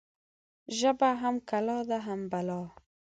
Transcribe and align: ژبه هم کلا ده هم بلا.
ژبه 0.79 1.09
هم 1.21 1.35
کلا 1.49 1.77
ده 1.89 1.97
هم 2.05 2.21
بلا. 2.31 2.61